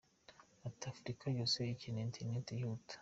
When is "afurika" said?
0.91-1.25